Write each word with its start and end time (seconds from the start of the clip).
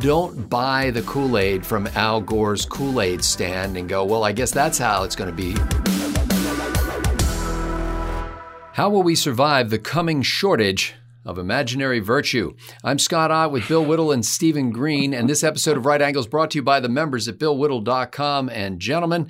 don't 0.00 0.48
buy 0.48 0.90
the 0.90 1.02
Kool 1.02 1.36
Aid 1.36 1.64
from 1.64 1.86
Al 1.88 2.22
Gore's 2.22 2.64
Kool 2.64 3.02
Aid 3.02 3.22
stand 3.22 3.76
and 3.76 3.86
go, 3.86 4.02
well, 4.02 4.24
I 4.24 4.32
guess 4.32 4.50
that's 4.50 4.78
how 4.78 5.02
it's 5.02 5.14
going 5.14 5.30
to 5.30 5.36
be. 5.36 5.52
How 8.72 8.88
will 8.88 9.02
we 9.02 9.14
survive 9.14 9.68
the 9.68 9.78
coming 9.78 10.22
shortage 10.22 10.94
of 11.26 11.36
imaginary 11.36 12.00
virtue? 12.00 12.54
I'm 12.82 12.98
Scott 12.98 13.30
Ott 13.30 13.52
with 13.52 13.68
Bill 13.68 13.84
Whittle 13.84 14.10
and 14.10 14.24
Stephen 14.24 14.70
Green, 14.70 15.12
and 15.12 15.28
this 15.28 15.44
episode 15.44 15.76
of 15.76 15.84
Right 15.84 16.00
Angles 16.00 16.26
brought 16.26 16.52
to 16.52 16.58
you 16.58 16.62
by 16.62 16.80
the 16.80 16.88
members 16.88 17.28
at 17.28 17.38
BillWhittle.com. 17.38 18.48
And 18.48 18.80
gentlemen, 18.80 19.28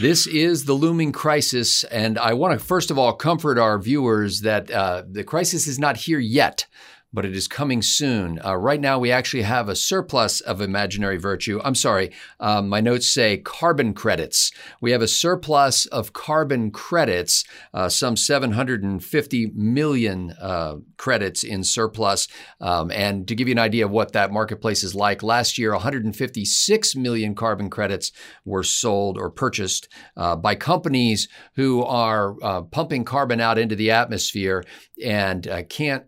this 0.00 0.26
is 0.26 0.64
the 0.64 0.72
looming 0.72 1.12
crisis, 1.12 1.84
and 1.84 2.18
I 2.18 2.32
want 2.32 2.58
to 2.58 2.64
first 2.64 2.90
of 2.90 2.98
all 2.98 3.12
comfort 3.12 3.58
our 3.58 3.78
viewers 3.78 4.40
that 4.40 4.70
uh, 4.70 5.02
the 5.06 5.24
crisis 5.24 5.66
is 5.66 5.78
not 5.78 5.98
here 5.98 6.18
yet 6.18 6.66
but 7.12 7.24
it 7.24 7.34
is 7.34 7.48
coming 7.48 7.80
soon. 7.80 8.38
Uh, 8.44 8.54
right 8.54 8.80
now, 8.80 8.98
we 8.98 9.10
actually 9.10 9.42
have 9.42 9.68
a 9.68 9.76
surplus 9.76 10.40
of 10.40 10.60
imaginary 10.60 11.16
virtue. 11.16 11.60
I'm 11.64 11.74
sorry, 11.74 12.10
um, 12.38 12.68
my 12.68 12.80
notes 12.80 13.08
say 13.08 13.38
carbon 13.38 13.94
credits. 13.94 14.52
We 14.80 14.90
have 14.92 15.00
a 15.00 15.08
surplus 15.08 15.86
of 15.86 16.12
carbon 16.12 16.70
credits, 16.70 17.44
uh, 17.72 17.88
some 17.88 18.16
750 18.16 19.52
million 19.54 20.34
uh, 20.40 20.76
credits 20.98 21.44
in 21.44 21.64
surplus. 21.64 22.28
Um, 22.60 22.90
and 22.90 23.26
to 23.28 23.34
give 23.34 23.48
you 23.48 23.52
an 23.52 23.58
idea 23.58 23.86
of 23.86 23.90
what 23.90 24.12
that 24.12 24.30
marketplace 24.30 24.84
is 24.84 24.94
like, 24.94 25.22
last 25.22 25.56
year, 25.56 25.72
156 25.72 26.96
million 26.96 27.34
carbon 27.34 27.70
credits 27.70 28.12
were 28.44 28.62
sold 28.62 29.16
or 29.16 29.30
purchased 29.30 29.88
uh, 30.16 30.36
by 30.36 30.54
companies 30.54 31.28
who 31.54 31.82
are 31.84 32.36
uh, 32.42 32.62
pumping 32.62 33.04
carbon 33.04 33.40
out 33.40 33.58
into 33.58 33.76
the 33.76 33.90
atmosphere 33.90 34.62
and 35.02 35.46
uh, 35.46 35.62
can't 35.64 36.04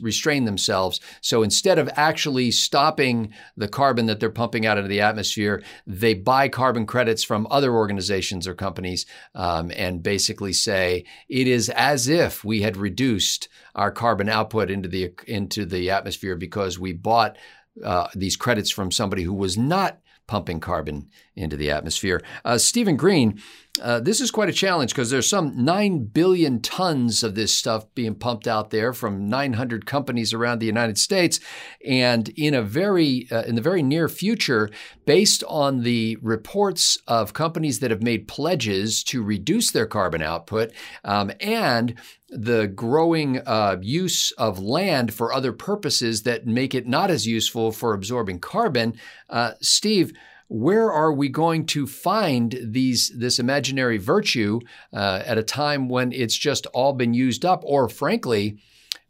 restrain 0.00 0.31
themselves. 0.40 1.00
So 1.20 1.42
instead 1.42 1.78
of 1.78 1.88
actually 1.94 2.50
stopping 2.50 3.32
the 3.56 3.68
carbon 3.68 4.06
that 4.06 4.20
they're 4.20 4.30
pumping 4.30 4.66
out 4.66 4.78
into 4.78 4.88
the 4.88 5.00
atmosphere, 5.00 5.62
they 5.86 6.14
buy 6.14 6.48
carbon 6.48 6.86
credits 6.86 7.22
from 7.22 7.46
other 7.50 7.72
organizations 7.72 8.48
or 8.48 8.54
companies 8.54 9.06
um, 9.34 9.70
and 9.76 10.02
basically 10.02 10.52
say 10.52 11.04
it 11.28 11.46
is 11.46 11.68
as 11.70 12.08
if 12.08 12.44
we 12.44 12.62
had 12.62 12.76
reduced 12.76 13.48
our 13.74 13.90
carbon 13.90 14.28
output 14.28 14.70
into 14.70 14.88
the 14.88 15.12
into 15.26 15.64
the 15.64 15.90
atmosphere 15.90 16.36
because 16.36 16.78
we 16.78 16.92
bought 16.92 17.36
uh, 17.82 18.08
these 18.14 18.36
credits 18.36 18.70
from 18.70 18.90
somebody 18.90 19.22
who 19.22 19.32
was 19.32 19.56
not 19.56 19.98
pumping 20.32 20.60
carbon 20.60 21.10
into 21.36 21.58
the 21.58 21.70
atmosphere. 21.70 22.18
Uh, 22.42 22.56
Stephen 22.56 22.96
Green, 22.96 23.38
uh, 23.82 24.00
this 24.00 24.18
is 24.18 24.30
quite 24.30 24.48
a 24.48 24.52
challenge 24.52 24.90
because 24.90 25.10
there's 25.10 25.28
some 25.28 25.62
9 25.62 26.04
billion 26.06 26.58
tons 26.62 27.22
of 27.22 27.34
this 27.34 27.54
stuff 27.54 27.84
being 27.94 28.14
pumped 28.14 28.48
out 28.48 28.70
there 28.70 28.94
from 28.94 29.28
900 29.28 29.84
companies 29.84 30.32
around 30.32 30.58
the 30.58 30.64
United 30.64 30.96
States. 30.96 31.38
And 31.86 32.30
in 32.30 32.54
a 32.54 32.62
very, 32.62 33.28
uh, 33.30 33.42
in 33.42 33.56
the 33.56 33.60
very 33.60 33.82
near 33.82 34.08
future, 34.08 34.70
based 35.04 35.44
on 35.48 35.82
the 35.82 36.16
reports 36.22 36.96
of 37.06 37.34
companies 37.34 37.80
that 37.80 37.90
have 37.90 38.02
made 38.02 38.26
pledges 38.26 39.04
to 39.04 39.22
reduce 39.22 39.70
their 39.70 39.86
carbon 39.86 40.22
output 40.22 40.72
um, 41.04 41.30
and 41.40 41.94
the 42.32 42.66
growing 42.66 43.38
uh, 43.46 43.76
use 43.82 44.32
of 44.32 44.58
land 44.58 45.12
for 45.12 45.32
other 45.32 45.52
purposes 45.52 46.22
that 46.22 46.46
make 46.46 46.74
it 46.74 46.86
not 46.86 47.10
as 47.10 47.26
useful 47.26 47.72
for 47.72 47.92
absorbing 47.92 48.40
carbon, 48.40 48.94
uh, 49.28 49.52
Steve, 49.60 50.12
where 50.48 50.90
are 50.90 51.12
we 51.12 51.28
going 51.28 51.64
to 51.66 51.86
find 51.86 52.58
these 52.62 53.10
this 53.14 53.38
imaginary 53.38 53.98
virtue 53.98 54.60
uh, 54.92 55.22
at 55.24 55.38
a 55.38 55.42
time 55.42 55.88
when 55.88 56.12
it's 56.12 56.36
just 56.36 56.66
all 56.66 56.92
been 56.92 57.14
used 57.14 57.44
up? 57.44 57.62
Or 57.64 57.88
frankly, 57.88 58.58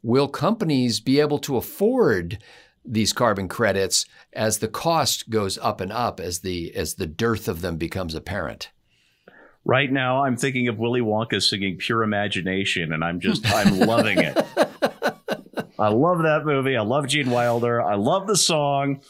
will 0.02 0.28
companies 0.28 1.00
be 1.00 1.20
able 1.20 1.38
to 1.40 1.56
afford 1.56 2.38
these 2.84 3.12
carbon 3.12 3.48
credits 3.48 4.06
as 4.32 4.58
the 4.58 4.68
cost 4.68 5.30
goes 5.30 5.58
up 5.58 5.80
and 5.80 5.92
up 5.92 6.18
as 6.18 6.40
the 6.40 6.74
as 6.74 6.94
the 6.94 7.06
dearth 7.06 7.48
of 7.48 7.60
them 7.60 7.76
becomes 7.76 8.14
apparent? 8.14 8.70
Right 9.64 9.90
now, 9.90 10.24
I'm 10.24 10.36
thinking 10.36 10.68
of 10.68 10.78
Willy 10.78 11.00
Wonka 11.00 11.42
singing 11.42 11.76
"Pure 11.76 12.02
Imagination," 12.02 12.92
and 12.92 13.04
I'm 13.04 13.20
just 13.20 13.46
I'm 13.46 13.78
loving 13.78 14.18
it. 14.18 14.36
I 15.78 15.88
love 15.88 16.22
that 16.22 16.44
movie. 16.44 16.76
I 16.76 16.82
love 16.82 17.06
Gene 17.08 17.30
Wilder. 17.30 17.80
I 17.80 17.94
love 17.94 18.26
the 18.26 18.36
song. 18.36 19.00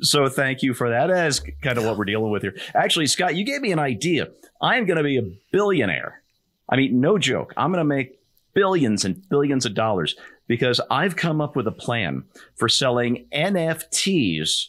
So 0.00 0.28
thank 0.28 0.62
you 0.62 0.74
for 0.74 0.90
that. 0.90 1.06
That 1.06 1.26
is 1.28 1.40
kind 1.62 1.78
of 1.78 1.84
what 1.84 1.96
we're 1.96 2.04
dealing 2.04 2.30
with 2.30 2.42
here. 2.42 2.56
Actually, 2.74 3.06
Scott, 3.06 3.36
you 3.36 3.44
gave 3.44 3.60
me 3.60 3.72
an 3.72 3.78
idea. 3.78 4.28
I 4.60 4.76
am 4.76 4.86
going 4.86 4.96
to 4.96 5.02
be 5.02 5.18
a 5.18 5.22
billionaire. 5.52 6.22
I 6.68 6.76
mean, 6.76 7.00
no 7.00 7.18
joke. 7.18 7.52
I'm 7.56 7.70
going 7.70 7.78
to 7.78 7.84
make 7.84 8.18
billions 8.54 9.04
and 9.04 9.28
billions 9.28 9.66
of 9.66 9.74
dollars 9.74 10.16
because 10.46 10.80
I've 10.90 11.16
come 11.16 11.40
up 11.40 11.56
with 11.56 11.66
a 11.66 11.72
plan 11.72 12.24
for 12.56 12.68
selling 12.68 13.26
NFTs 13.32 14.68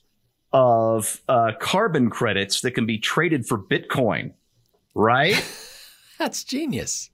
of 0.54 1.22
uh, 1.28 1.52
carbon 1.60 2.10
credits 2.10 2.62
that 2.62 2.72
can 2.72 2.86
be 2.86 2.98
traded 2.98 3.46
for 3.46 3.58
Bitcoin. 3.58 4.34
Right? 4.96 5.44
That's 6.18 6.44
genius. 6.44 7.12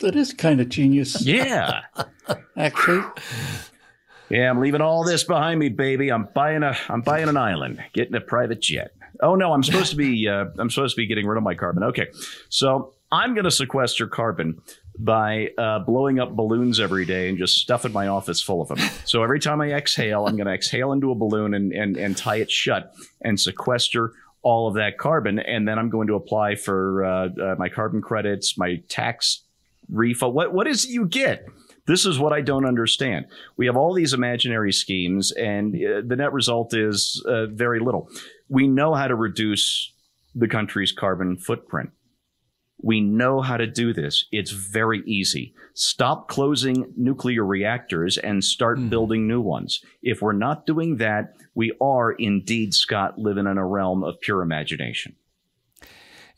That 0.00 0.16
is 0.16 0.32
kind 0.32 0.60
of 0.60 0.68
genius. 0.68 1.24
Yeah. 1.24 1.82
Actually. 2.56 3.04
Yeah, 4.30 4.48
I'm 4.48 4.60
leaving 4.60 4.80
all 4.80 5.04
this 5.04 5.24
behind 5.24 5.60
me, 5.60 5.68
baby. 5.68 6.10
I'm 6.10 6.28
buying 6.34 6.62
a 6.62 6.76
I'm 6.88 7.02
buying 7.02 7.28
an 7.28 7.36
island, 7.36 7.82
getting 7.92 8.14
a 8.14 8.20
private 8.20 8.60
jet. 8.60 8.92
Oh 9.20 9.34
no, 9.34 9.52
I'm 9.52 9.62
supposed 9.62 9.90
to 9.90 9.96
be 9.96 10.28
uh, 10.28 10.46
I'm 10.58 10.70
supposed 10.70 10.94
to 10.94 11.02
be 11.02 11.06
getting 11.06 11.26
rid 11.26 11.36
of 11.36 11.42
my 11.42 11.54
carbon. 11.54 11.82
Okay, 11.84 12.06
so 12.48 12.94
I'm 13.12 13.34
going 13.34 13.44
to 13.44 13.50
sequester 13.50 14.06
carbon 14.06 14.62
by 14.98 15.48
uh, 15.58 15.80
blowing 15.80 16.20
up 16.20 16.36
balloons 16.36 16.78
every 16.78 17.04
day 17.04 17.28
and 17.28 17.38
just 17.38 17.58
stuffing 17.58 17.92
my 17.92 18.06
office 18.06 18.40
full 18.40 18.62
of 18.62 18.68
them. 18.68 18.78
So 19.04 19.22
every 19.22 19.40
time 19.40 19.60
I 19.60 19.72
exhale, 19.72 20.26
I'm 20.26 20.36
going 20.36 20.46
to 20.46 20.52
exhale 20.52 20.92
into 20.92 21.10
a 21.10 21.14
balloon 21.14 21.54
and, 21.54 21.72
and 21.72 21.96
and 21.96 22.16
tie 22.16 22.36
it 22.36 22.50
shut 22.50 22.94
and 23.22 23.38
sequester 23.38 24.12
all 24.42 24.68
of 24.68 24.74
that 24.74 24.98
carbon, 24.98 25.38
and 25.38 25.68
then 25.68 25.78
I'm 25.78 25.90
going 25.90 26.08
to 26.08 26.14
apply 26.14 26.54
for 26.54 27.04
uh, 27.04 27.28
uh 27.28 27.54
my 27.58 27.68
carbon 27.68 28.00
credits, 28.00 28.56
my 28.56 28.82
tax 28.88 29.44
refund. 29.90 30.34
What 30.34 30.52
what 30.52 30.66
is 30.66 30.86
you 30.86 31.06
get? 31.06 31.46
This 31.86 32.06
is 32.06 32.18
what 32.18 32.32
I 32.32 32.40
don't 32.40 32.66
understand. 32.66 33.26
We 33.56 33.66
have 33.66 33.76
all 33.76 33.94
these 33.94 34.12
imaginary 34.12 34.72
schemes, 34.72 35.32
and 35.32 35.74
uh, 35.74 36.02
the 36.06 36.16
net 36.16 36.32
result 36.32 36.74
is 36.74 37.22
uh, 37.26 37.46
very 37.46 37.80
little. 37.80 38.08
We 38.48 38.68
know 38.68 38.94
how 38.94 39.08
to 39.08 39.14
reduce 39.14 39.92
the 40.34 40.48
country's 40.48 40.92
carbon 40.92 41.36
footprint. 41.36 41.90
We 42.82 43.00
know 43.00 43.40
how 43.40 43.56
to 43.56 43.66
do 43.66 43.92
this. 43.92 44.24
It's 44.32 44.50
very 44.50 45.02
easy. 45.06 45.54
Stop 45.74 46.28
closing 46.28 46.92
nuclear 46.96 47.44
reactors 47.44 48.18
and 48.18 48.42
start 48.42 48.78
mm. 48.78 48.90
building 48.90 49.26
new 49.26 49.40
ones. 49.40 49.82
If 50.02 50.22
we're 50.22 50.32
not 50.32 50.66
doing 50.66 50.96
that, 50.96 51.34
we 51.54 51.72
are 51.80 52.12
indeed, 52.12 52.74
Scott, 52.74 53.18
living 53.18 53.46
in 53.46 53.58
a 53.58 53.66
realm 53.66 54.02
of 54.02 54.20
pure 54.20 54.42
imagination. 54.42 55.16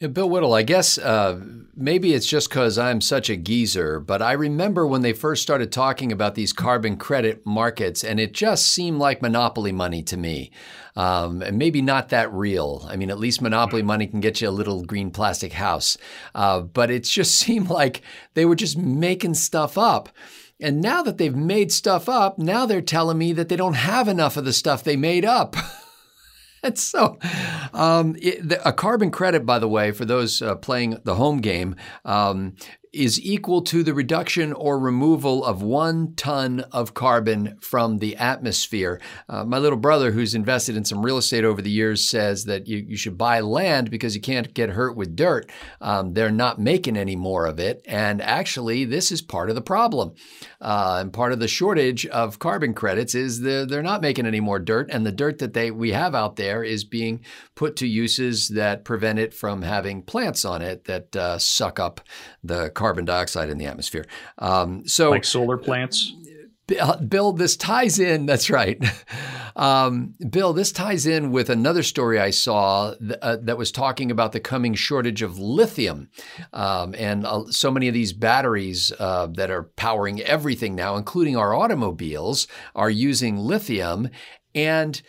Yeah, 0.03 0.09
Bill 0.09 0.29
Whittle, 0.29 0.53
I 0.53 0.65
guess 0.65 0.99
uh, 0.99 1.39
maybe 1.77 2.13
it's 2.13 2.27
just 2.27 2.49
because 2.49 2.77
I'm 2.77 3.01
such 3.01 3.31
a 3.31 3.37
geezer, 3.37 4.01
but 4.01 4.21
I 4.21 4.33
remember 4.33 4.85
when 4.85 5.03
they 5.03 5.13
first 5.13 5.43
started 5.43 5.71
talking 5.71 6.11
about 6.11 6.35
these 6.35 6.53
carbon 6.53 6.97
credit 6.97 7.47
markets, 7.47 8.03
and 8.03 8.19
it 8.19 8.33
just 8.33 8.67
seemed 8.67 8.99
like 8.99 9.23
monopoly 9.23 9.71
money 9.71 10.03
to 10.03 10.17
me. 10.17 10.51
Um, 10.97 11.41
and 11.41 11.57
maybe 11.57 11.83
not 11.83 12.09
that 12.09 12.33
real. 12.33 12.85
I 12.89 12.97
mean, 12.97 13.11
at 13.11 13.21
least 13.21 13.41
monopoly 13.41 13.83
money 13.83 14.09
can 14.09 14.19
get 14.19 14.41
you 14.41 14.49
a 14.49 14.51
little 14.51 14.85
green 14.85 15.13
plastic 15.13 15.53
house. 15.53 15.97
Uh, 16.35 16.63
but 16.63 16.91
it 16.91 17.05
just 17.05 17.37
seemed 17.39 17.71
like 17.71 18.03
they 18.35 18.45
were 18.45 18.57
just 18.57 18.77
making 18.77 19.35
stuff 19.35 19.79
up. 19.79 20.09
And 20.59 20.81
now 20.81 21.05
that 21.05 21.19
they've 21.19 21.33
made 21.33 21.71
stuff 21.71 22.09
up, 22.09 22.41
now 22.41 22.67
they're 22.67 22.81
telling 22.81 23.19
me 23.19 23.33
that 23.35 23.49
they 23.49 23.55
don't 23.55 23.75
have 23.75 24.09
enough 24.09 24.37
of 24.37 24.45
the 24.45 24.53
stuff 24.53 24.83
they 24.83 24.97
made 24.97 25.25
up. 25.25 25.55
and 26.65 26.79
so, 26.79 27.19
um, 27.73 28.17
it, 28.21 28.49
the, 28.49 28.69
a 28.69 28.73
carbon 28.73 29.11
credit, 29.11 29.45
by 29.45 29.59
the 29.59 29.69
way, 29.69 29.93
for 29.93 30.05
those 30.05 30.41
uh, 30.41 30.55
playing 30.55 30.99
the 31.05 31.17
home 31.17 31.41
game, 31.41 31.75
um, 32.05 32.55
is 32.93 33.21
equal 33.23 33.63
to 33.63 33.83
the 33.83 33.95
reduction 33.95 34.53
or 34.53 34.79
removal 34.79 35.45
of 35.45 35.63
one 35.63 36.15
ton 36.15 36.61
of 36.73 36.93
carbon 36.93 37.57
from 37.61 37.99
the 37.99 38.15
atmosphere. 38.17 39.01
Uh, 39.29 39.45
my 39.45 39.57
little 39.57 39.79
brother, 39.79 40.11
who's 40.11 40.35
invested 40.35 40.77
in 40.77 40.85
some 40.85 41.05
real 41.05 41.17
estate 41.17 41.45
over 41.45 41.63
the 41.63 41.71
years, 41.71 42.07
says 42.07 42.45
that 42.45 42.67
you, 42.67 42.79
you 42.87 42.97
should 42.97 43.17
buy 43.17 43.41
land 43.41 43.91
because 43.91 44.15
you 44.15 44.21
can't 44.21 44.53
get 44.53 44.71
hurt 44.71 44.95
with 44.95 45.17
dirt. 45.17 45.51
Um, 45.81 46.13
they're 46.13 46.31
not 46.31 46.61
making 46.61 46.99
any 46.99 47.17
more 47.17 47.47
of 47.47 47.59
it. 47.59 47.83
And 47.87 48.21
actually, 48.21 48.85
this 48.85 49.11
is 49.11 49.23
part 49.23 49.49
of 49.49 49.55
the 49.55 49.63
problem. 49.63 50.13
Uh, 50.61 50.99
and 51.01 51.13
part 51.13 51.33
of 51.33 51.41
the 51.41 51.49
shortage 51.49 52.05
of 52.07 52.39
carbon 52.39 52.75
credits 52.75 53.15
is 53.15 53.41
the, 53.41 53.67
they're 53.69 53.83
not 53.83 54.03
making 54.03 54.27
any 54.27 54.41
more 54.41 54.59
dirt. 54.59 54.91
And 54.91 55.07
the 55.07 55.13
dirt 55.13 55.39
that 55.39 55.55
they 55.55 55.71
we 55.71 55.93
have 55.93 56.15
out 56.15 56.37
there 56.37 56.63
is 56.63 56.85
being 56.85 57.25
put 57.55 57.77
to 57.77 57.87
uses 57.87 58.49
that 58.49 58.85
prevent 58.85 59.19
it 59.19 59.33
from 59.33 59.63
having 59.63 60.03
plants 60.03 60.45
on 60.45 60.61
it 60.61 60.85
that 60.85 61.17
uh, 61.17 61.39
suck 61.39 61.81
up 61.81 62.03
the 62.43 62.71
carbon 62.71 63.05
dioxide 63.05 63.51
in 63.51 63.59
the 63.59 63.67
atmosphere. 63.67 64.07
Um, 64.39 64.87
so, 64.87 65.11
like 65.11 65.25
solar 65.25 65.57
plants. 65.57 66.15
Bill, 67.09 67.33
this 67.33 67.57
ties 67.57 67.99
in. 67.99 68.27
That's 68.27 68.49
right. 68.49 68.83
Um, 69.57 70.15
Bill, 70.31 70.53
this 70.53 70.73
ties 70.73 71.07
in 71.07 71.31
with 71.31 71.51
another 71.51 71.83
story 71.83 72.19
I 72.19 72.31
saw 72.31 72.95
th- 72.95 73.19
uh, 73.21 73.37
that 73.43 73.59
was 73.59 73.71
talking 73.71 74.11
about 74.11 74.33
the 74.33 74.41
coming 74.41 74.75
shortage 74.75 75.23
of 75.23 75.39
lithium. 75.39 76.09
Um, 76.53 76.95
and 76.97 77.27
uh, 77.27 77.45
so 77.51 77.71
many 77.71 77.89
of 77.89 77.95
these 77.95 78.13
batteries 78.13 78.93
uh, 78.99 79.27
that 79.35 79.51
are 79.51 79.65
powering 79.65 80.23
everything 80.23 80.75
now, 80.75 80.97
including 80.97 81.37
our 81.37 81.55
automobiles, 81.55 82.47
are 82.75 82.91
using 82.91 83.37
lithium. 83.37 84.09
And 84.55 85.03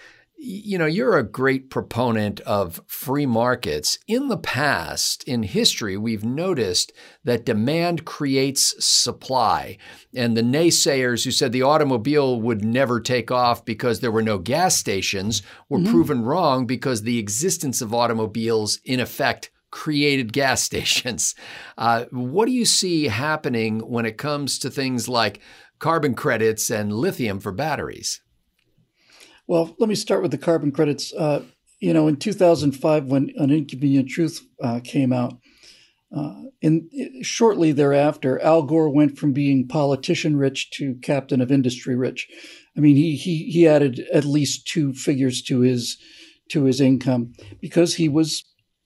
you 0.45 0.77
know, 0.77 0.85
you're 0.85 1.17
a 1.17 1.23
great 1.23 1.69
proponent 1.69 2.41
of 2.41 2.81
free 2.85 3.25
markets. 3.25 3.97
In 4.07 4.27
the 4.27 4.37
past, 4.37 5.23
in 5.23 5.43
history, 5.43 5.95
we've 5.95 6.25
noticed 6.25 6.91
that 7.23 7.45
demand 7.45 8.03
creates 8.03 8.75
supply. 8.83 9.77
And 10.13 10.35
the 10.35 10.41
naysayers 10.41 11.23
who 11.23 11.31
said 11.31 11.53
the 11.53 11.61
automobile 11.61 12.41
would 12.41 12.61
never 12.61 12.99
take 12.99 13.31
off 13.31 13.63
because 13.63 14.01
there 14.01 14.11
were 14.11 14.21
no 14.21 14.37
gas 14.37 14.75
stations 14.75 15.43
were 15.69 15.79
mm-hmm. 15.79 15.91
proven 15.91 16.25
wrong 16.25 16.65
because 16.65 17.03
the 17.03 17.19
existence 17.19 17.81
of 17.81 17.93
automobiles, 17.93 18.81
in 18.83 18.99
effect, 18.99 19.49
created 19.71 20.33
gas 20.33 20.61
stations. 20.69 21.35
Uh, 21.77 22.03
what 22.11 22.47
do 22.47 22.51
you 22.51 22.65
see 22.65 23.05
happening 23.05 23.79
when 23.79 24.05
it 24.05 24.17
comes 24.17 24.59
to 24.59 24.69
things 24.69 25.07
like 25.07 25.39
carbon 25.79 26.15
credits 26.15 26.69
and 26.69 26.91
lithium 26.91 27.39
for 27.39 27.53
batteries? 27.53 28.22
Well, 29.47 29.75
let 29.77 29.89
me 29.89 29.95
start 29.95 30.21
with 30.21 30.31
the 30.31 30.37
carbon 30.37 30.71
credits. 30.71 31.13
Uh, 31.13 31.43
you 31.79 31.93
know, 31.93 32.07
in 32.07 32.15
2005, 32.15 33.05
when 33.05 33.31
An 33.35 33.51
Inconvenient 33.51 34.07
Truth 34.07 34.45
uh, 34.61 34.79
came 34.83 35.11
out, 35.11 35.37
uh, 36.15 36.43
in 36.61 36.89
shortly 37.23 37.71
thereafter, 37.71 38.39
Al 38.41 38.63
Gore 38.63 38.89
went 38.89 39.17
from 39.17 39.33
being 39.33 39.67
politician 39.67 40.37
rich 40.37 40.69
to 40.71 40.95
captain 41.01 41.41
of 41.41 41.51
industry 41.51 41.95
rich. 41.95 42.27
I 42.77 42.79
mean, 42.79 42.95
he 42.95 43.15
he 43.15 43.51
he 43.51 43.67
added 43.67 43.99
at 44.13 44.23
least 44.23 44.67
two 44.67 44.93
figures 44.93 45.41
to 45.43 45.59
his 45.61 45.97
to 46.49 46.63
his 46.63 46.79
income 46.79 47.33
because 47.59 47.95
he 47.95 48.07
was, 48.07 48.43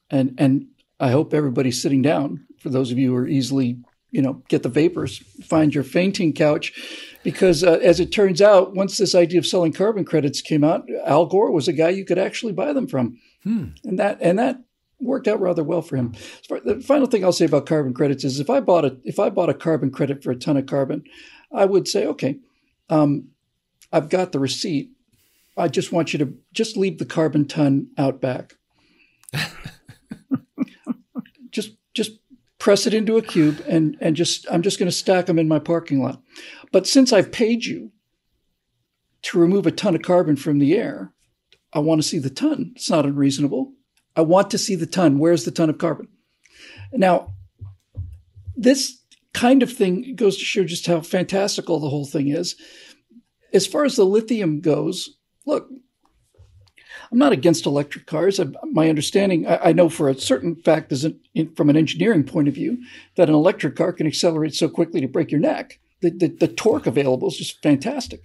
and 0.09 0.33
and 0.37 0.67
I 0.99 1.11
hope 1.11 1.33
everybody's 1.33 1.81
sitting 1.81 2.01
down. 2.01 2.45
For 2.59 2.69
those 2.69 2.91
of 2.91 2.97
you 2.97 3.09
who 3.09 3.17
are 3.17 3.27
easily, 3.27 3.77
you 4.09 4.21
know, 4.21 4.41
get 4.47 4.63
the 4.63 4.69
vapors, 4.69 5.17
find 5.43 5.75
your 5.75 5.83
fainting 5.83 6.33
couch 6.33 6.73
because 7.27 7.61
uh, 7.61 7.77
as 7.83 7.99
it 7.99 8.13
turns 8.13 8.41
out, 8.41 8.73
once 8.73 8.97
this 8.97 9.13
idea 9.13 9.37
of 9.37 9.45
selling 9.45 9.73
carbon 9.73 10.05
credits 10.05 10.39
came 10.39 10.63
out, 10.63 10.87
Al 11.03 11.25
Gore 11.25 11.51
was 11.51 11.67
a 11.67 11.73
guy 11.73 11.89
you 11.89 12.05
could 12.05 12.17
actually 12.17 12.53
buy 12.53 12.71
them 12.71 12.87
from, 12.87 13.17
hmm. 13.43 13.65
and 13.83 13.99
that 13.99 14.17
and 14.21 14.39
that 14.39 14.61
worked 15.01 15.27
out 15.27 15.41
rather 15.41 15.61
well 15.61 15.81
for 15.81 15.97
him. 15.97 16.13
The 16.47 16.79
final 16.79 17.05
thing 17.05 17.25
I'll 17.25 17.33
say 17.33 17.43
about 17.43 17.65
carbon 17.65 17.93
credits 17.93 18.23
is 18.23 18.39
if 18.39 18.49
I 18.49 18.61
bought 18.61 18.85
a 18.85 18.95
if 19.03 19.19
I 19.19 19.29
bought 19.29 19.49
a 19.49 19.53
carbon 19.53 19.91
credit 19.91 20.23
for 20.23 20.31
a 20.31 20.37
ton 20.37 20.55
of 20.55 20.67
carbon, 20.67 21.03
I 21.51 21.65
would 21.65 21.89
say, 21.89 22.05
okay, 22.05 22.37
um, 22.89 23.27
I've 23.91 24.07
got 24.07 24.31
the 24.31 24.39
receipt. 24.39 24.91
I 25.57 25.67
just 25.67 25.91
want 25.91 26.13
you 26.13 26.19
to 26.19 26.33
just 26.53 26.77
leave 26.77 26.97
the 26.97 27.05
carbon 27.05 27.45
ton 27.45 27.89
out 27.97 28.21
back. 28.21 28.55
just 31.51 31.71
just 31.93 32.19
press 32.67 32.85
it 32.85 32.93
into 32.93 33.15
a 33.15 33.21
cube 33.21 33.63
and 33.65 33.95
and 34.01 34.13
just 34.13 34.45
I'm 34.51 34.61
just 34.61 34.77
going 34.77 34.89
to 34.89 34.95
stack 34.95 35.27
them 35.27 35.39
in 35.39 35.47
my 35.47 35.57
parking 35.57 36.03
lot. 36.03 36.21
But 36.73 36.85
since 36.85 37.13
I've 37.13 37.31
paid 37.31 37.63
you 37.63 37.93
to 39.21 39.39
remove 39.39 39.65
a 39.65 39.71
ton 39.71 39.95
of 39.95 40.01
carbon 40.01 40.35
from 40.35 40.59
the 40.59 40.75
air, 40.75 41.13
I 41.71 41.79
want 41.79 42.01
to 42.01 42.07
see 42.07 42.19
the 42.19 42.29
ton. 42.29 42.73
It's 42.75 42.89
not 42.89 43.05
unreasonable. 43.05 43.71
I 44.17 44.21
want 44.23 44.51
to 44.51 44.57
see 44.57 44.75
the 44.75 44.85
ton. 44.85 45.17
Where's 45.17 45.45
the 45.45 45.51
ton 45.51 45.69
of 45.69 45.77
carbon? 45.77 46.09
Now, 46.91 47.35
this 48.57 49.01
kind 49.33 49.63
of 49.63 49.71
thing 49.71 50.17
goes 50.17 50.37
to 50.37 50.43
show 50.43 50.65
just 50.65 50.87
how 50.87 50.99
fantastical 50.99 51.79
the 51.79 51.87
whole 51.87 52.05
thing 52.05 52.27
is. 52.27 52.57
As 53.53 53.65
far 53.65 53.85
as 53.85 53.95
the 53.95 54.03
lithium 54.03 54.59
goes, 54.59 55.15
look, 55.45 55.69
I'm 57.11 57.17
not 57.17 57.31
against 57.31 57.65
electric 57.65 58.05
cars. 58.05 58.39
my 58.71 58.89
understanding, 58.89 59.47
I, 59.47 59.69
I, 59.69 59.71
know 59.71 59.89
for 59.89 60.09
a 60.09 60.19
certain 60.19 60.55
fact, 60.55 60.91
is 60.91 61.07
from 61.55 61.69
an 61.69 61.77
engineering 61.77 62.23
point 62.23 62.47
of 62.47 62.53
view, 62.53 62.83
that 63.15 63.29
an 63.29 63.35
electric 63.35 63.75
car 63.75 63.93
can 63.93 64.07
accelerate 64.07 64.55
so 64.55 64.67
quickly 64.67 65.01
to 65.01 65.07
break 65.07 65.31
your 65.31 65.39
neck. 65.39 65.79
The, 66.01 66.11
the, 66.11 66.27
the 66.27 66.47
torque 66.47 66.85
available 66.85 67.29
is 67.29 67.37
just 67.37 67.61
fantastic. 67.63 68.21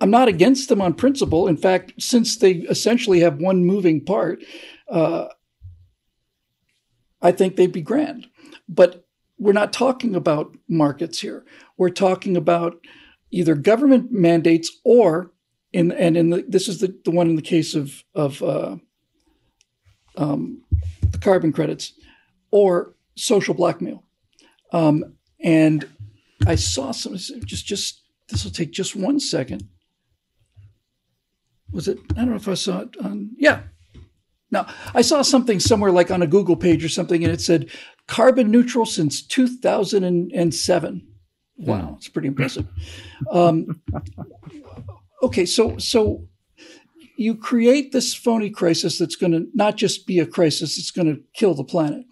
I'm 0.00 0.10
not 0.10 0.28
against 0.28 0.68
them 0.68 0.82
on 0.82 0.94
principle. 0.94 1.46
In 1.46 1.56
fact, 1.56 1.92
since 1.98 2.36
they 2.36 2.52
essentially 2.52 3.20
have 3.20 3.38
one 3.38 3.64
moving 3.64 4.04
part, 4.04 4.42
uh, 4.88 5.28
I 7.20 7.30
think 7.30 7.54
they'd 7.54 7.72
be 7.72 7.82
grand. 7.82 8.26
But 8.68 9.06
we're 9.38 9.52
not 9.52 9.72
talking 9.72 10.16
about 10.16 10.56
markets 10.68 11.20
here. 11.20 11.44
We're 11.76 11.90
talking 11.90 12.36
about 12.36 12.78
either 13.30 13.54
government 13.54 14.12
mandates 14.12 14.70
or 14.84 15.31
in 15.72 15.92
and 15.92 16.16
in 16.16 16.30
the, 16.30 16.44
this 16.48 16.68
is 16.68 16.80
the, 16.80 16.94
the 17.04 17.10
one 17.10 17.28
in 17.28 17.36
the 17.36 17.42
case 17.42 17.74
of 17.74 18.04
of 18.14 18.42
uh, 18.42 18.76
um, 20.16 20.62
the 21.10 21.18
carbon 21.18 21.52
credits 21.52 21.92
or 22.50 22.94
social 23.16 23.54
blackmail. 23.54 24.04
Um, 24.72 25.16
and 25.42 25.88
I 26.46 26.54
saw 26.54 26.92
some 26.92 27.16
just 27.16 27.66
just 27.66 28.02
this 28.28 28.44
will 28.44 28.52
take 28.52 28.72
just 28.72 28.96
one 28.96 29.20
second. 29.20 29.68
Was 31.70 31.88
it? 31.88 31.98
I 32.12 32.16
don't 32.16 32.30
know 32.30 32.36
if 32.36 32.48
I 32.48 32.54
saw 32.54 32.80
it 32.80 32.96
on. 33.02 33.30
Yeah. 33.36 33.62
Now 34.50 34.66
I 34.94 35.00
saw 35.00 35.22
something 35.22 35.58
somewhere 35.60 35.90
like 35.90 36.10
on 36.10 36.22
a 36.22 36.26
Google 36.26 36.56
page 36.56 36.84
or 36.84 36.88
something, 36.88 37.24
and 37.24 37.32
it 37.32 37.40
said 37.40 37.70
carbon 38.06 38.50
neutral 38.50 38.84
since 38.84 39.22
2007. 39.22 41.06
Wow, 41.58 41.94
it's 41.96 42.08
pretty 42.08 42.28
impressive. 42.28 42.66
Um, 43.30 43.80
okay, 45.22 45.46
so 45.46 45.78
so 45.78 46.28
you 47.16 47.34
create 47.36 47.92
this 47.92 48.14
phony 48.14 48.50
crisis 48.50 48.98
that's 48.98 49.16
going 49.16 49.32
to 49.32 49.46
not 49.54 49.76
just 49.76 50.06
be 50.06 50.18
a 50.18 50.26
crisis, 50.26 50.78
it's 50.78 50.90
going 50.90 51.06
to 51.06 51.22
kill 51.34 51.54
the 51.54 51.64
planet. 51.64 52.04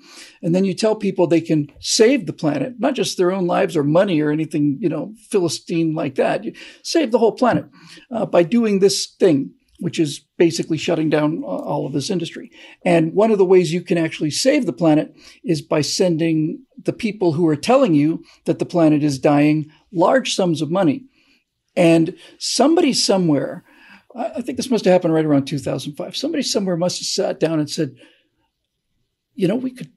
And 0.43 0.55
then 0.55 0.65
you 0.65 0.75
tell 0.75 0.95
people 0.95 1.27
they 1.27 1.41
can 1.41 1.69
save 1.81 2.27
the 2.27 2.33
planet, 2.33 2.75
not 2.79 2.95
just 2.95 3.17
their 3.17 3.33
own 3.33 3.47
lives 3.47 3.77
or 3.77 3.83
money 3.83 4.21
or 4.21 4.31
anything, 4.31 4.79
you 4.81 4.89
know, 4.89 5.15
Philistine 5.29 5.95
like 5.95 6.15
that. 6.17 6.45
You 6.45 6.55
save 6.83 7.11
the 7.11 7.19
whole 7.19 7.33
planet 7.33 7.67
uh, 8.11 8.27
by 8.27 8.43
doing 8.43 8.79
this 8.79 9.07
thing, 9.19 9.53
which 9.81 9.99
is 9.99 10.21
basically 10.39 10.77
shutting 10.77 11.11
down 11.11 11.43
uh, 11.43 11.47
all 11.47 11.87
of 11.87 11.93
this 11.93 12.11
industry. 12.11 12.51
And 12.85 13.15
one 13.15 13.31
of 13.31 13.39
the 13.39 13.45
ways 13.45 13.73
you 13.73 13.83
can 13.83 13.99
actually 13.99 14.31
save 14.31 14.67
the 14.67 14.73
planet 14.73 15.17
is 15.45 15.63
by 15.63 15.81
sending 15.81 16.65
the 16.85 16.93
people 16.93 17.33
who 17.33 17.49
are 17.49 17.57
telling 17.57 17.95
you 17.95 18.23
that 18.45 18.59
the 18.59 18.67
planet 18.67 19.03
is 19.03 19.19
dying 19.19 19.71
large 19.93 20.35
sums 20.35 20.63
of 20.63 20.71
money 20.71 21.07
and 21.77 22.17
somebody 22.39 22.93
somewhere, 22.93 23.65
I 24.15 24.43
think 24.43 24.57
this 24.57 24.71
must 24.71 24.85
have 24.85 24.93
happened 24.93 25.15
right 25.15 25.25
around 25.25 25.47
2005. 25.47 26.17
Somebody 26.17 26.43
somewhere 26.43 26.77
must 26.77 26.99
have 26.99 27.07
sat 27.07 27.41
down 27.41 27.61
and 27.61 27.71
said, 27.71 27.95
you 29.35 29.47
know, 29.47 29.57
we 29.57 29.71
could, 29.71 29.91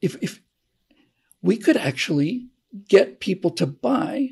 if, 0.00 0.16
if 0.22 0.40
we 1.42 1.56
could 1.56 1.76
actually 1.76 2.48
get 2.88 3.20
people 3.20 3.50
to 3.50 3.66
buy 3.66 4.30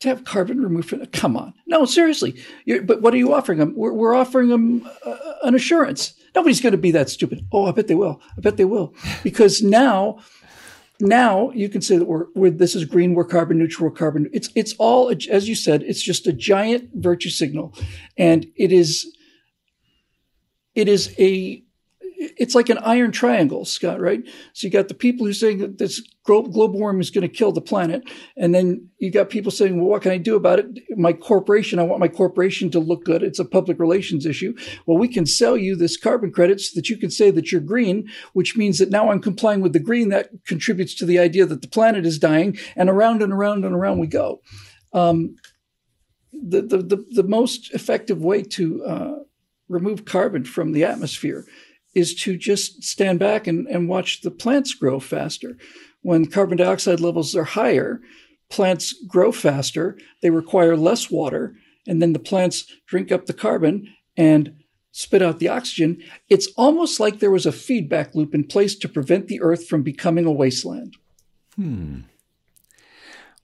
to 0.00 0.08
have 0.08 0.24
carbon 0.24 0.62
removed 0.62 0.88
from. 0.88 1.04
Come 1.06 1.36
on. 1.36 1.54
No, 1.66 1.84
seriously. 1.84 2.40
You're, 2.64 2.82
but 2.82 3.02
what 3.02 3.12
are 3.14 3.18
you 3.18 3.34
offering 3.34 3.58
them? 3.58 3.74
We're, 3.76 3.92
we're 3.92 4.14
offering 4.14 4.48
them 4.48 4.88
uh, 5.04 5.16
an 5.42 5.54
assurance. 5.54 6.14
Nobody's 6.34 6.60
going 6.60 6.72
to 6.72 6.78
be 6.78 6.92
that 6.92 7.10
stupid. 7.10 7.46
Oh, 7.52 7.66
I 7.66 7.72
bet 7.72 7.88
they 7.88 7.94
will. 7.94 8.20
I 8.36 8.40
bet 8.40 8.56
they 8.56 8.64
will. 8.64 8.94
Because 9.22 9.62
now 9.62 10.20
now 11.00 11.50
you 11.50 11.68
can 11.68 11.80
say 11.80 11.98
that 11.98 12.06
we're, 12.06 12.26
we're, 12.34 12.50
this 12.50 12.74
is 12.74 12.84
green, 12.84 13.14
we're 13.14 13.24
carbon 13.24 13.58
neutral, 13.58 13.88
we're 13.88 13.96
carbon. 13.96 14.28
It's 14.32 14.50
it's 14.54 14.74
all 14.78 15.10
as 15.30 15.48
you 15.48 15.54
said, 15.54 15.82
it's 15.82 16.02
just 16.02 16.26
a 16.26 16.32
giant 16.32 16.90
virtue 16.94 17.30
signal, 17.30 17.74
and 18.16 18.46
it 18.56 18.72
is 18.72 19.14
it 20.74 20.88
is 20.88 21.14
a 21.18 21.62
it's 22.20 22.54
like 22.54 22.68
an 22.68 22.76
iron 22.78 23.12
triangle, 23.12 23.64
Scott, 23.64 23.98
right? 23.98 24.22
So 24.52 24.66
you 24.66 24.70
got 24.70 24.88
the 24.88 24.94
people 24.94 25.26
who 25.26 25.32
saying 25.32 25.58
that 25.58 25.78
this 25.78 26.02
global 26.24 26.68
warming 26.68 27.00
is 27.00 27.10
going 27.10 27.22
to 27.22 27.34
kill 27.34 27.50
the 27.50 27.62
planet. 27.62 28.02
And 28.36 28.54
then 28.54 28.90
you 28.98 29.10
got 29.10 29.30
people 29.30 29.50
saying, 29.50 29.78
well, 29.78 29.88
what 29.88 30.02
can 30.02 30.12
I 30.12 30.18
do 30.18 30.36
about 30.36 30.58
it? 30.58 30.66
My 30.98 31.14
corporation, 31.14 31.78
I 31.78 31.82
want 31.84 31.98
my 31.98 32.08
corporation 32.08 32.70
to 32.72 32.78
look 32.78 33.04
good. 33.04 33.22
It's 33.22 33.38
a 33.38 33.44
public 33.44 33.80
relations 33.80 34.26
issue. 34.26 34.54
Well, 34.84 34.98
we 34.98 35.08
can 35.08 35.24
sell 35.24 35.56
you 35.56 35.74
this 35.74 35.96
carbon 35.96 36.30
credit 36.30 36.60
so 36.60 36.72
that 36.74 36.90
you 36.90 36.98
can 36.98 37.10
say 37.10 37.30
that 37.30 37.50
you're 37.50 37.62
green, 37.62 38.06
which 38.34 38.54
means 38.54 38.78
that 38.78 38.90
now 38.90 39.10
I'm 39.10 39.22
complying 39.22 39.62
with 39.62 39.72
the 39.72 39.80
green. 39.80 40.10
That 40.10 40.28
contributes 40.44 40.94
to 40.96 41.06
the 41.06 41.18
idea 41.18 41.46
that 41.46 41.62
the 41.62 41.68
planet 41.68 42.04
is 42.04 42.18
dying 42.18 42.58
and 42.76 42.90
around 42.90 43.22
and 43.22 43.32
around 43.32 43.64
and 43.64 43.74
around 43.74 43.98
we 43.98 44.08
go. 44.08 44.42
Um, 44.92 45.36
the, 46.32 46.60
the, 46.60 46.78
the, 46.78 47.06
the, 47.10 47.22
most 47.22 47.72
effective 47.72 48.22
way 48.22 48.42
to 48.42 48.84
uh, 48.84 49.14
remove 49.68 50.04
carbon 50.04 50.44
from 50.44 50.72
the 50.72 50.84
atmosphere 50.84 51.46
is 51.94 52.14
to 52.14 52.36
just 52.36 52.82
stand 52.82 53.18
back 53.18 53.46
and, 53.46 53.66
and 53.68 53.88
watch 53.88 54.22
the 54.22 54.30
plants 54.30 54.74
grow 54.74 55.00
faster. 55.00 55.56
When 56.02 56.26
carbon 56.26 56.58
dioxide 56.58 57.00
levels 57.00 57.34
are 57.34 57.44
higher, 57.44 58.00
plants 58.48 58.94
grow 59.06 59.32
faster, 59.32 59.98
they 60.22 60.30
require 60.30 60.76
less 60.76 61.10
water, 61.10 61.54
and 61.86 62.00
then 62.00 62.12
the 62.12 62.18
plants 62.18 62.66
drink 62.86 63.10
up 63.10 63.26
the 63.26 63.32
carbon 63.32 63.92
and 64.16 64.56
spit 64.92 65.22
out 65.22 65.38
the 65.38 65.48
oxygen. 65.48 66.02
It's 66.28 66.48
almost 66.56 67.00
like 67.00 67.18
there 67.18 67.30
was 67.30 67.46
a 67.46 67.52
feedback 67.52 68.14
loop 68.14 68.34
in 68.34 68.44
place 68.44 68.74
to 68.76 68.88
prevent 68.88 69.28
the 69.28 69.40
earth 69.40 69.66
from 69.66 69.82
becoming 69.82 70.26
a 70.26 70.32
wasteland. 70.32 70.96
Hmm. 71.56 72.00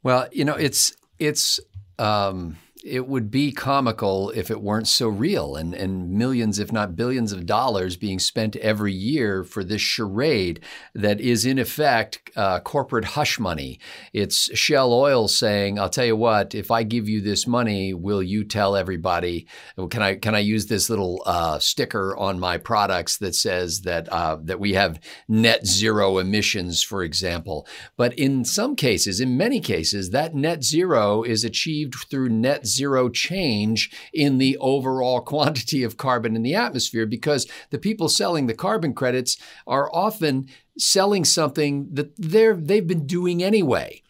Well, 0.02 0.28
you 0.32 0.44
know, 0.44 0.54
it's 0.54 0.94
it's 1.18 1.58
um, 1.98 2.58
it 2.86 3.08
would 3.08 3.30
be 3.30 3.50
comical 3.50 4.30
if 4.30 4.50
it 4.50 4.62
weren't 4.62 4.86
so 4.86 5.08
real 5.08 5.56
and, 5.56 5.74
and 5.74 6.10
millions, 6.10 6.60
if 6.60 6.70
not 6.70 6.94
billions 6.94 7.32
of 7.32 7.44
dollars 7.44 7.96
being 7.96 8.18
spent 8.18 8.54
every 8.56 8.92
year 8.92 9.42
for 9.42 9.64
this 9.64 9.82
charade 9.82 10.60
that 10.94 11.20
is 11.20 11.44
in 11.44 11.58
effect 11.58 12.30
uh, 12.36 12.60
corporate 12.60 13.04
hush 13.04 13.40
money. 13.40 13.80
It's 14.12 14.56
Shell 14.56 14.92
Oil 14.92 15.26
saying, 15.26 15.78
I'll 15.78 15.90
tell 15.90 16.04
you 16.04 16.16
what, 16.16 16.54
if 16.54 16.70
I 16.70 16.84
give 16.84 17.08
you 17.08 17.20
this 17.20 17.46
money, 17.46 17.92
will 17.92 18.22
you 18.22 18.44
tell 18.44 18.76
everybody, 18.76 19.48
can 19.90 20.02
I, 20.02 20.14
can 20.14 20.36
I 20.36 20.40
use 20.40 20.66
this 20.66 20.88
little 20.88 21.22
uh, 21.26 21.58
sticker 21.58 22.16
on 22.16 22.38
my 22.38 22.56
products 22.56 23.16
that 23.18 23.34
says 23.34 23.80
that, 23.80 24.08
uh, 24.12 24.36
that 24.42 24.60
we 24.60 24.74
have 24.74 25.00
net 25.26 25.66
zero 25.66 26.18
emissions, 26.18 26.84
for 26.84 27.02
example? 27.02 27.66
But 27.96 28.14
in 28.14 28.44
some 28.44 28.76
cases, 28.76 29.20
in 29.20 29.36
many 29.36 29.60
cases, 29.60 30.10
that 30.10 30.36
net 30.36 30.62
zero 30.62 31.24
is 31.24 31.42
achieved 31.42 31.94
through 32.08 32.28
net 32.28 32.64
zero 32.64 32.75
change 33.12 33.90
in 34.12 34.38
the 34.38 34.56
overall 34.58 35.20
quantity 35.32 35.82
of 35.82 35.96
carbon 35.96 36.36
in 36.36 36.42
the 36.42 36.54
atmosphere 36.54 37.06
because 37.06 37.46
the 37.70 37.78
people 37.78 38.08
selling 38.08 38.46
the 38.46 38.54
carbon 38.54 38.94
credits 38.94 39.36
are 39.66 39.90
often 39.92 40.48
selling 40.78 41.24
something 41.24 41.88
that 41.92 42.12
they're 42.16 42.54
they've 42.54 42.86
been 42.86 43.06
doing 43.06 43.42
anyway. 43.42 44.02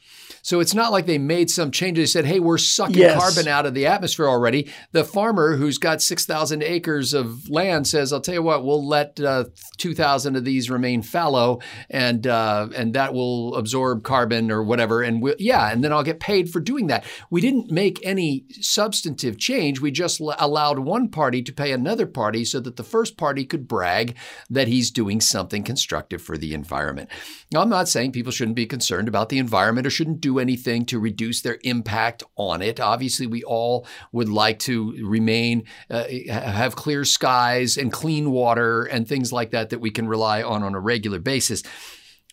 So 0.46 0.60
it's 0.60 0.74
not 0.74 0.92
like 0.92 1.06
they 1.06 1.18
made 1.18 1.50
some 1.50 1.72
change. 1.72 1.98
They 1.98 2.06
said, 2.06 2.24
hey, 2.24 2.38
we're 2.38 2.56
sucking 2.56 2.98
yes. 2.98 3.18
carbon 3.18 3.50
out 3.50 3.66
of 3.66 3.74
the 3.74 3.86
atmosphere 3.86 4.28
already. 4.28 4.70
The 4.92 5.02
farmer 5.02 5.56
who's 5.56 5.76
got 5.76 6.00
6,000 6.00 6.62
acres 6.62 7.14
of 7.14 7.50
land 7.50 7.88
says, 7.88 8.12
I'll 8.12 8.20
tell 8.20 8.34
you 8.34 8.44
what, 8.44 8.64
we'll 8.64 8.86
let 8.86 9.18
uh, 9.18 9.46
2,000 9.78 10.36
of 10.36 10.44
these 10.44 10.70
remain 10.70 11.02
fallow 11.02 11.58
and 11.90 12.28
uh, 12.28 12.68
and 12.76 12.94
that 12.94 13.12
will 13.12 13.56
absorb 13.56 14.04
carbon 14.04 14.52
or 14.52 14.62
whatever. 14.62 15.02
And 15.02 15.20
we'll, 15.20 15.34
yeah, 15.40 15.68
and 15.68 15.82
then 15.82 15.92
I'll 15.92 16.04
get 16.04 16.20
paid 16.20 16.48
for 16.48 16.60
doing 16.60 16.86
that. 16.86 17.04
We 17.28 17.40
didn't 17.40 17.72
make 17.72 17.98
any 18.06 18.44
substantive 18.60 19.38
change. 19.38 19.80
We 19.80 19.90
just 19.90 20.20
l- 20.20 20.36
allowed 20.38 20.78
one 20.78 21.08
party 21.08 21.42
to 21.42 21.52
pay 21.52 21.72
another 21.72 22.06
party 22.06 22.44
so 22.44 22.60
that 22.60 22.76
the 22.76 22.84
first 22.84 23.16
party 23.16 23.44
could 23.44 23.66
brag 23.66 24.14
that 24.48 24.68
he's 24.68 24.92
doing 24.92 25.20
something 25.20 25.64
constructive 25.64 26.22
for 26.22 26.38
the 26.38 26.54
environment. 26.54 27.10
Now, 27.52 27.62
I'm 27.62 27.68
not 27.68 27.88
saying 27.88 28.12
people 28.12 28.30
shouldn't 28.30 28.54
be 28.54 28.66
concerned 28.66 29.08
about 29.08 29.28
the 29.28 29.38
environment 29.38 29.88
or 29.88 29.90
shouldn't 29.90 30.20
do 30.20 30.36
anything 30.38 30.85
to 30.87 30.99
reduce 30.99 31.43
their 31.43 31.59
impact 31.64 32.23
on 32.37 32.62
it. 32.62 32.81
Obviously, 32.81 33.26
we 33.26 33.43
all 33.45 33.87
would 34.12 34.28
like 34.28 34.59
to 34.61 34.93
remain, 35.05 35.64
uh, 35.90 36.05
have 36.28 36.76
clear 36.76 37.05
skies 37.05 37.76
and 37.76 37.93
clean 37.93 38.31
water 38.31 38.85
and 38.85 39.07
things 39.07 39.33
like 39.33 39.50
that 39.50 39.71
that 39.71 39.81
we 39.81 39.90
can 39.90 40.09
rely 40.09 40.43
on 40.43 40.62
on 40.62 40.75
a 40.75 40.81
regular 40.81 41.19
basis. 41.19 41.62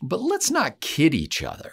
But 0.01 0.21
let's 0.21 0.51
not 0.51 0.81
kid 0.81 1.13
each 1.13 1.41
other. 1.43 1.71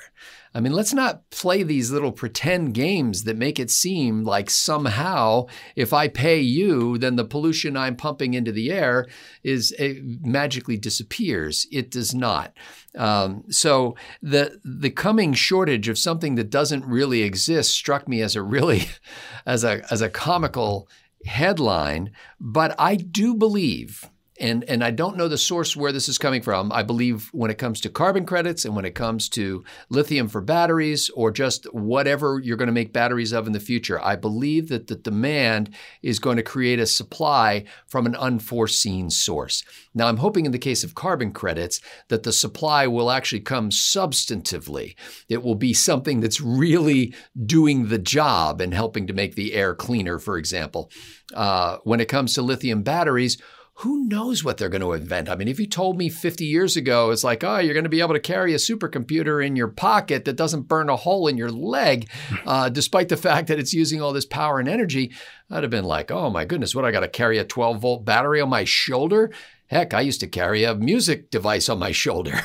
I 0.53 0.61
mean, 0.61 0.73
let's 0.73 0.93
not 0.93 1.31
play 1.31 1.63
these 1.63 1.93
little 1.93 2.11
pretend 2.11 2.75
games 2.75 3.23
that 3.23 3.37
make 3.37 3.61
it 3.61 3.71
seem 3.71 4.25
like 4.25 4.51
somehow 4.51 5.47
if 5.77 5.93
I 5.93 6.09
pay 6.09 6.41
you, 6.41 6.99
then 6.99 7.15
the 7.15 7.25
pollution 7.25 7.77
I'm 7.77 7.95
pumping 7.95 8.35
into 8.35 8.51
the 8.51 8.73
air 8.73 9.07
is 9.45 9.73
uh, 9.79 9.91
magically 10.03 10.77
disappears. 10.77 11.69
It 11.71 11.91
does 11.91 12.15
not. 12.15 12.53
Um, 12.97 13.45
so 13.49 13.95
the 14.21 14.61
the 14.65 14.91
coming 14.91 15.35
shortage 15.35 15.89
of 15.89 15.99
something 15.99 16.35
that 16.35 16.51
doesn't 16.51 16.85
really 16.85 17.23
exist 17.23 17.71
struck 17.71 18.09
me 18.09 18.21
as 18.21 18.35
a 18.35 18.43
really 18.43 18.89
as 19.47 19.63
a 19.63 19.83
as 19.93 20.03
a 20.03 20.11
comical 20.11 20.89
headline. 21.27 22.11
But 22.41 22.75
I 22.77 22.97
do 22.97 23.35
believe 23.35 24.11
and 24.41 24.65
and 24.65 24.83
I 24.83 24.91
don't 24.91 25.17
know 25.17 25.29
the 25.29 25.39
source 25.39 25.77
where 25.77 25.93
this 25.93 26.09
is 26.09 26.19
coming 26.19 26.43
from. 26.43 26.73
I 26.73 26.83
believe 26.83 27.29
when 27.33 27.51
it 27.51 27.59
comes 27.59 27.81
to 27.83 27.91
carbon 27.91 28.25
credits 28.25 28.65
and 28.65 28.75
when 28.75 28.85
it 28.85 28.95
comes 28.95 29.29
to 29.31 29.63
lithium 29.91 30.29
for 30.29 30.41
batteries 30.41 31.11
or 31.11 31.31
just 31.31 31.73
whatever 31.75 32.41
you're 32.43 32.57
going 32.57 32.67
to 32.67 32.73
make 32.73 32.93
batteries 32.93 33.33
of 33.33 33.47
in 33.47 33.53
the 33.53 33.61
future, 33.61 34.03
I 34.03 34.17
believe 34.17 34.69
that 34.69 34.87
the 34.87 34.97
demand 34.97 35.75
is 36.03 36.19
going 36.19 36.39
to 36.39 36.43
create 36.43 36.81
a 36.81 36.87
supply 36.87 37.65
from 37.87 38.07
an 38.07 38.17
unforeseen 38.17 39.11
source. 39.11 39.63
Now, 39.95 40.07
I'm 40.07 40.17
hoping 40.17 40.47
in 40.47 40.53
the 40.53 40.59
case 40.59 40.83
of 40.85 40.95
carbon 40.95 41.33
credits 41.33 41.81
that 42.09 42.23
the 42.23 42.33
supply 42.33 42.87
will 42.87 43.11
actually 43.11 43.41
come 43.41 43.71
substantively. 43.71 44.95
It 45.29 45.43
will 45.43 45.55
be 45.55 45.75
something 45.75 46.21
that's 46.21 46.41
really 46.41 47.15
doing 47.45 47.89
the 47.89 47.99
job 47.99 48.61
and 48.61 48.73
helping 48.73 49.07
to 49.07 49.13
make 49.13 49.35
the 49.35 49.53
air 49.53 49.75
cleaner, 49.75 50.19
for 50.19 50.39
example. 50.39 50.91
Uh, 51.35 51.79
when 51.85 52.01
it 52.01 52.09
comes 52.09 52.35
to 52.35 52.43
lithium 52.43 52.83
batteries, 52.83 53.37
who 53.81 54.05
knows 54.05 54.45
what 54.45 54.59
they're 54.59 54.69
going 54.69 54.83
to 54.83 54.93
invent? 54.93 55.31
I 55.31 55.37
mean, 55.37 55.49
if 55.49 55.59
you 55.59 55.67
told 55.67 55.97
me 55.97 56.11
50 56.11 56.45
years 56.45 56.77
ago, 56.77 57.11
it's 57.11 57.25
like, 57.25 57.43
oh, 57.43 57.59
you're 57.59 57.73
going 57.73 57.85
to 57.85 57.91
be 57.91 58.03
able 58.03 58.13
to 58.13 58.21
carry 58.21 58.53
a 58.53 58.59
supercomputer 58.59 59.45
in 59.45 59.57
your 59.57 59.69
pocket 59.69 60.27
that 60.27 60.37
doesn't 60.37 60.69
burn 60.69 60.91
a 60.91 60.97
hole 60.97 61.27
in 61.27 61.39
your 61.39 61.51
leg, 61.51 62.11
uh, 62.47 62.69
despite 62.69 63.09
the 63.09 63.17
fact 63.17 63.49
that 63.49 63.59
it's 63.59 63.73
using 63.73 64.03
all 64.03 64.13
this 64.13 64.27
power 64.27 64.59
and 64.59 64.69
energy, 64.69 65.13
I'd 65.51 65.63
have 65.63 65.71
been 65.71 65.85
like, 65.85 66.11
oh 66.11 66.29
my 66.29 66.45
goodness, 66.45 66.75
what? 66.75 66.85
I 66.85 66.91
got 66.91 67.01
to 67.01 67.09
carry 67.09 67.39
a 67.39 67.45
12 67.45 67.81
volt 67.81 68.05
battery 68.05 68.43
on 68.43 68.51
my 68.51 68.65
shoulder? 68.65 69.33
Heck, 69.69 69.95
I 69.95 70.03
used 70.03 70.21
to 70.21 70.27
carry 70.27 70.65
a 70.65 70.75
music 70.75 71.31
device 71.31 71.71
on 71.71 71.79
my 71.79 71.93
shoulder. 71.93 72.39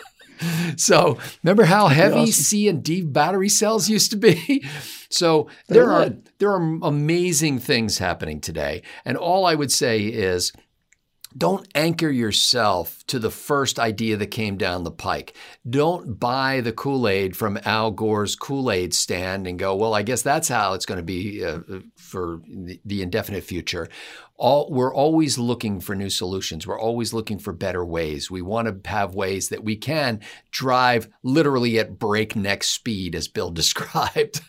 so 0.76 1.16
remember 1.42 1.64
how 1.64 1.88
heavy 1.88 2.20
awesome. 2.20 2.32
C 2.32 2.68
and 2.68 2.82
D 2.82 3.00
battery 3.00 3.48
cells 3.48 3.88
used 3.88 4.10
to 4.10 4.16
be? 4.16 4.64
So 5.08 5.48
there 5.68 5.90
are 5.92 6.10
there 6.38 6.50
are 6.50 6.78
amazing 6.82 7.60
things 7.60 7.98
happening 7.98 8.40
today. 8.40 8.82
And 9.04 9.16
all 9.16 9.46
I 9.46 9.54
would 9.54 9.70
say 9.70 10.00
is 10.00 10.52
don't 11.36 11.66
anchor 11.74 12.08
yourself 12.08 13.04
to 13.08 13.18
the 13.18 13.30
first 13.30 13.78
idea 13.78 14.16
that 14.16 14.28
came 14.28 14.56
down 14.56 14.84
the 14.84 14.90
pike. 14.90 15.36
Don't 15.68 16.18
buy 16.18 16.60
the 16.60 16.72
Kool 16.72 17.08
Aid 17.08 17.36
from 17.36 17.58
Al 17.64 17.90
Gore's 17.90 18.36
Kool 18.36 18.70
Aid 18.70 18.94
stand 18.94 19.46
and 19.46 19.58
go, 19.58 19.74
well, 19.74 19.94
I 19.94 20.02
guess 20.02 20.22
that's 20.22 20.48
how 20.48 20.74
it's 20.74 20.86
going 20.86 20.98
to 20.98 21.04
be 21.04 21.44
uh, 21.44 21.60
for 21.96 22.40
the, 22.48 22.80
the 22.84 23.02
indefinite 23.02 23.44
future 23.44 23.88
all, 24.38 24.68
we're 24.70 24.94
always 24.94 25.38
looking 25.38 25.80
for 25.80 25.94
new 25.94 26.10
solutions. 26.10 26.66
We're 26.66 26.78
always 26.78 27.12
looking 27.12 27.38
for 27.38 27.52
better 27.52 27.84
ways. 27.84 28.30
We 28.30 28.42
want 28.42 28.84
to 28.84 28.90
have 28.90 29.14
ways 29.14 29.48
that 29.48 29.64
we 29.64 29.76
can 29.76 30.20
drive 30.50 31.08
literally 31.22 31.78
at 31.78 31.98
breakneck 31.98 32.62
speed, 32.62 33.14
as 33.14 33.28
Bill 33.28 33.50
described. 33.56 34.40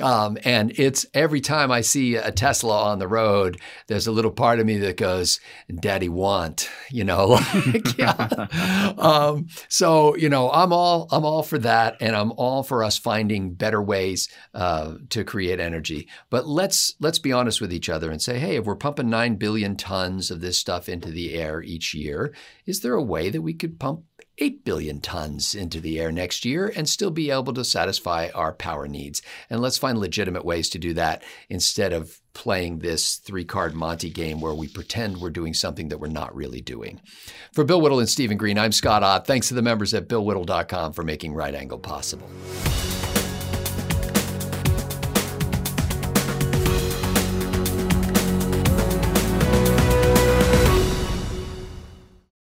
um, 0.00 0.38
and 0.44 0.72
it's 0.78 1.06
every 1.14 1.40
time 1.40 1.70
I 1.70 1.80
see 1.80 2.16
a 2.16 2.32
Tesla 2.32 2.84
on 2.84 2.98
the 2.98 3.08
road, 3.08 3.60
there's 3.86 4.06
a 4.06 4.12
little 4.12 4.30
part 4.30 4.60
of 4.60 4.66
me 4.66 4.78
that 4.78 4.96
goes, 4.96 5.40
"Daddy 5.80 6.08
want," 6.08 6.68
you 6.90 7.04
know. 7.04 7.38
yeah. 7.98 8.94
um, 8.98 9.48
so 9.68 10.16
you 10.16 10.28
know, 10.28 10.50
I'm 10.50 10.72
all 10.72 11.08
I'm 11.10 11.24
all 11.24 11.42
for 11.42 11.58
that, 11.58 11.96
and 12.00 12.16
I'm 12.16 12.32
all 12.32 12.62
for 12.62 12.82
us 12.82 12.98
finding 12.98 13.54
better 13.54 13.82
ways 13.82 14.28
uh, 14.54 14.94
to 15.10 15.24
create 15.24 15.60
energy. 15.60 16.08
But 16.30 16.46
let's 16.46 16.94
let's 17.00 17.18
be 17.18 17.32
honest 17.32 17.60
with 17.60 17.72
each 17.72 17.88
other 17.88 18.10
and 18.10 18.20
say, 18.20 18.38
hey, 18.38 18.56
if 18.56 18.64
we're 18.64 18.76
pumping 18.76 19.10
9 19.20 19.34
billion 19.34 19.76
tons 19.76 20.30
of 20.30 20.40
this 20.40 20.58
stuff 20.58 20.88
into 20.88 21.10
the 21.10 21.34
air 21.34 21.60
each 21.60 21.92
year. 21.92 22.32
Is 22.64 22.80
there 22.80 22.94
a 22.94 23.02
way 23.02 23.28
that 23.28 23.42
we 23.42 23.52
could 23.52 23.78
pump 23.78 24.04
8 24.38 24.64
billion 24.64 25.02
tons 25.02 25.54
into 25.54 25.78
the 25.78 26.00
air 26.00 26.10
next 26.10 26.46
year 26.46 26.72
and 26.74 26.88
still 26.88 27.10
be 27.10 27.30
able 27.30 27.52
to 27.52 27.62
satisfy 27.62 28.30
our 28.34 28.54
power 28.54 28.88
needs? 28.88 29.20
And 29.50 29.60
let's 29.60 29.76
find 29.76 29.98
legitimate 29.98 30.46
ways 30.46 30.70
to 30.70 30.78
do 30.78 30.94
that 30.94 31.22
instead 31.50 31.92
of 31.92 32.18
playing 32.32 32.78
this 32.78 33.16
three 33.16 33.44
card 33.44 33.74
Monty 33.74 34.08
game 34.08 34.40
where 34.40 34.54
we 34.54 34.68
pretend 34.68 35.18
we're 35.18 35.28
doing 35.28 35.52
something 35.52 35.90
that 35.90 35.98
we're 36.00 36.06
not 36.06 36.34
really 36.34 36.62
doing. 36.62 36.98
For 37.52 37.62
Bill 37.62 37.82
Whittle 37.82 38.00
and 38.00 38.08
Stephen 38.08 38.38
Green, 38.38 38.56
I'm 38.56 38.72
Scott 38.72 39.02
Ott. 39.02 39.26
Thanks 39.26 39.48
to 39.48 39.54
the 39.54 39.60
members 39.60 39.92
at 39.92 40.08
BillWhittle.com 40.08 40.94
for 40.94 41.02
making 41.02 41.34
Right 41.34 41.54
Angle 41.54 41.80
possible. 41.80 42.30